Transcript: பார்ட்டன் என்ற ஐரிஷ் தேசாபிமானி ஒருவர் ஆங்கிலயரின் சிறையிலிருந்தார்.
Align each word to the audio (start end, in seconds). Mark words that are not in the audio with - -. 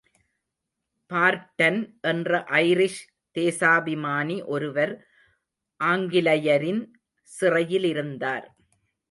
பார்ட்டன் 1.11 1.77
என்ற 2.01 2.39
ஐரிஷ் 2.61 3.01
தேசாபிமானி 3.35 4.37
ஒருவர் 4.45 4.93
ஆங்கிலயரின் 5.79 6.81
சிறையிலிருந்தார். 7.31 8.47